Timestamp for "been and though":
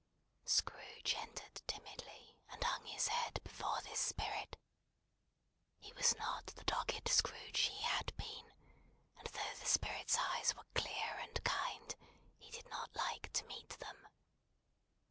8.17-9.55